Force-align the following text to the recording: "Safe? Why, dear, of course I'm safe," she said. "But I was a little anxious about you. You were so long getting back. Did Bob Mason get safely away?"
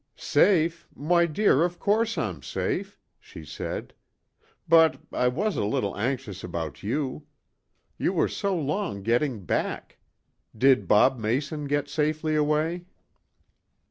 "Safe? 0.15 0.87
Why, 0.95 1.27
dear, 1.27 1.63
of 1.63 1.77
course 1.77 2.17
I'm 2.17 2.41
safe," 2.41 2.99
she 3.19 3.45
said. 3.45 3.93
"But 4.67 4.99
I 5.13 5.27
was 5.27 5.57
a 5.57 5.63
little 5.63 5.95
anxious 5.95 6.43
about 6.43 6.81
you. 6.81 7.27
You 7.99 8.11
were 8.11 8.27
so 8.27 8.57
long 8.57 9.03
getting 9.03 9.45
back. 9.45 9.99
Did 10.57 10.87
Bob 10.87 11.19
Mason 11.19 11.65
get 11.65 11.87
safely 11.87 12.33
away?" 12.35 12.85